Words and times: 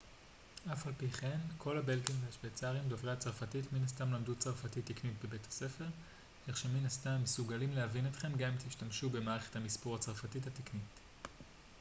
אף 0.73 0.87
על 0.87 0.93
פי 0.97 1.07
כן 1.09 1.37
כל 1.57 1.77
הבלגים 1.77 2.15
והשווייצרים 2.25 2.83
דוברי 2.83 3.11
הצרפתית 3.11 3.73
מן 3.73 3.83
הסתם 3.83 4.13
למדו 4.13 4.35
צרפתית 4.35 4.85
תקנית 4.91 5.13
בבית 5.25 5.47
הספר 5.49 5.85
כך 6.47 6.57
שמן 6.57 6.85
הסתם 6.85 7.09
הם 7.09 7.23
מסוגלים 7.23 7.73
להבין 7.73 8.07
אתכם 8.07 8.31
גם 8.37 8.51
אם 8.51 8.57
תשתמשו 8.67 9.09
במערכת 9.09 9.55
המספור 9.55 9.95
הצרפתית 9.95 10.47
התקנית 10.47 10.99